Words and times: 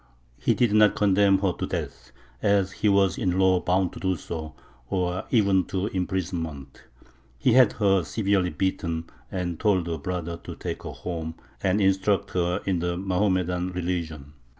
He 0.39 0.55
did 0.55 0.73
not 0.73 0.95
condemn 0.95 1.37
her 1.41 1.53
to 1.59 1.67
death 1.67 2.11
as 2.41 2.71
he 2.71 2.89
was 2.89 3.19
in 3.19 3.37
law 3.37 3.59
bound 3.59 3.93
to 3.93 3.99
do 3.99 4.17
or 4.89 5.25
even 5.29 5.65
to 5.65 5.85
imprisonment; 5.89 6.85
he 7.37 7.53
had 7.53 7.73
her 7.73 8.01
severely 8.01 8.49
beaten, 8.49 9.03
and 9.31 9.59
told 9.59 9.85
her 9.85 9.99
brother 9.99 10.37
to 10.37 10.55
take 10.55 10.81
her 10.81 10.89
home 10.91 11.35
and 11.61 11.79
instruct 11.79 12.31
her 12.31 12.63
in 12.65 12.79
the 12.79 12.97
Mohammedan 12.97 13.73
religion. 13.73 14.33